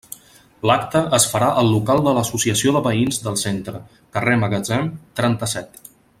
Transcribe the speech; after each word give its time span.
L'acte 0.69 1.01
es 1.17 1.27
farà 1.33 1.49
al 1.63 1.69
local 1.73 2.01
de 2.07 2.13
l'Associació 2.19 2.73
de 2.77 2.81
Veïns 2.89 3.21
del 3.27 3.37
Centre, 3.43 3.83
carrer 4.17 4.39
Magatzem, 4.47 4.89
trenta-set. 5.21 5.79